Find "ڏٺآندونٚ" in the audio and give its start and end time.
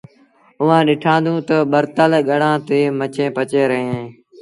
0.87-1.45